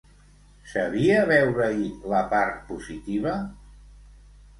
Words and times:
Sabia 0.69 1.17
veure-hi 1.31 1.85
la 2.13 2.21
part 2.31 2.57
positiva? 2.71 3.35